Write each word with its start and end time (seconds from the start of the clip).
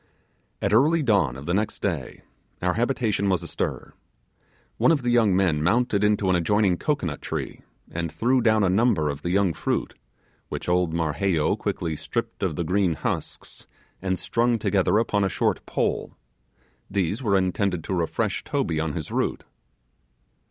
At 0.63 0.73
early 0.73 1.03
dawn 1.03 1.35
of 1.37 1.45
the 1.45 1.53
next 1.53 1.79
day, 1.79 2.23
our 2.59 2.73
habitation 2.73 3.29
was 3.29 3.43
astir. 3.43 3.93
One 4.77 4.91
of 4.91 5.03
the 5.03 5.11
young 5.11 5.35
men 5.35 5.61
mounted 5.61 6.03
into 6.03 6.27
an 6.27 6.35
adjoining 6.35 6.77
cocoanut 6.77 7.21
tree, 7.21 7.61
and 7.91 8.11
threw 8.11 8.41
down 8.41 8.63
a 8.63 8.67
number 8.69 9.09
of 9.11 9.21
the 9.21 9.29
young 9.29 9.53
fruit, 9.53 9.93
which 10.49 10.67
old 10.67 10.91
Marheyo 10.91 11.55
quickly 11.55 11.95
stripped 11.95 12.41
of 12.41 12.55
the 12.55 12.63
green 12.63 12.95
husks, 12.95 13.67
and 14.01 14.17
strung 14.17 14.57
together 14.57 14.97
upon 14.97 15.23
a 15.23 15.29
short 15.29 15.63
pole. 15.67 16.17
These 16.89 17.21
were 17.21 17.37
intended 17.37 17.83
to 17.83 17.93
refresh 17.93 18.43
Toby 18.43 18.79
on 18.79 18.93
his 18.93 19.11
route. 19.11 19.43